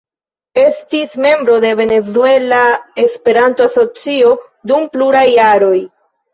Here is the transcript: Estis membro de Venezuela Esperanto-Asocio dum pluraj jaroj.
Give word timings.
Estis 0.61 1.13
membro 1.25 1.57
de 1.65 1.73
Venezuela 1.81 2.63
Esperanto-Asocio 3.05 4.35
dum 4.75 4.91
pluraj 4.99 5.27
jaroj. 5.39 5.79